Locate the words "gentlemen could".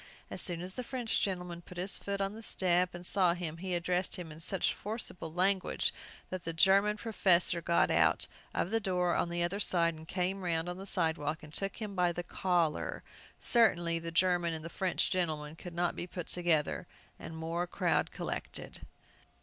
15.11-15.75